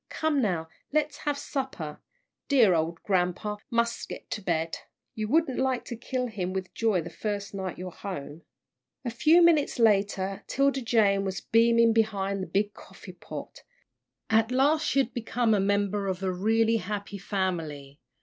Come 0.09 0.41
now, 0.41 0.67
let's 0.91 1.15
have 1.17 1.37
supper. 1.37 1.99
Dear 2.47 2.73
ole 2.73 2.93
grampa 3.03 3.57
mus' 3.69 4.07
get 4.07 4.31
to 4.31 4.41
bed. 4.41 4.79
You 5.13 5.27
wouldn't 5.27 5.59
like 5.59 5.85
to 5.85 5.95
kill 5.95 6.25
him 6.25 6.53
with 6.53 6.73
joy 6.73 7.01
the 7.03 7.11
first 7.11 7.53
night 7.53 7.77
you're 7.77 7.91
home." 7.91 8.41
A 9.05 9.11
few 9.11 9.43
minutes 9.43 9.77
later 9.77 10.43
'Tilda 10.47 10.81
Jane 10.81 11.23
was 11.23 11.41
beaming 11.41 11.93
behind 11.93 12.41
the 12.41 12.47
big 12.47 12.73
coffee 12.73 13.13
pot. 13.13 13.61
At 14.27 14.49
last 14.51 14.87
she 14.87 14.97
had 14.97 15.13
become 15.13 15.53
a 15.53 15.59
member 15.59 16.07
of 16.07 16.23
a 16.23 16.31
really 16.31 16.77
happy 16.77 17.19
family. 17.19 17.99